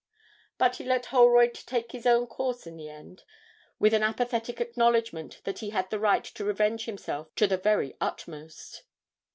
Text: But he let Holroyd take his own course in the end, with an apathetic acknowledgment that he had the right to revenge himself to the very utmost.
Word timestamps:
But 0.57 0.77
he 0.77 0.83
let 0.83 1.05
Holroyd 1.13 1.53
take 1.53 1.91
his 1.91 2.07
own 2.07 2.25
course 2.25 2.65
in 2.65 2.75
the 2.75 2.89
end, 2.89 3.21
with 3.77 3.93
an 3.93 4.01
apathetic 4.01 4.59
acknowledgment 4.59 5.39
that 5.43 5.59
he 5.59 5.69
had 5.69 5.91
the 5.91 5.99
right 5.99 6.23
to 6.23 6.43
revenge 6.43 6.85
himself 6.85 7.35
to 7.35 7.45
the 7.45 7.57
very 7.57 7.95
utmost. 8.01 8.83